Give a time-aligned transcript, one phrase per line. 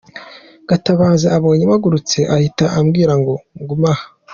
[0.69, 4.05] Gatabazi abonye mpagurutse ahita ambwira ngo ngume aho.